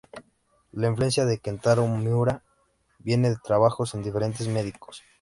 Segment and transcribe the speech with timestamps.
[0.71, 2.41] La influencia de Kentaro Miura
[2.97, 5.03] viene de trabajos en diferentes medios.